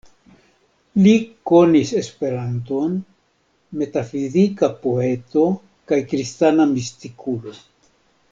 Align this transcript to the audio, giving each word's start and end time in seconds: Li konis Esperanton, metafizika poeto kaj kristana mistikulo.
Li 1.07 1.11
konis 1.51 1.91
Esperanton, 1.99 2.95
metafizika 3.83 4.71
poeto 4.87 5.45
kaj 5.93 6.01
kristana 6.15 6.69
mistikulo. 6.77 7.59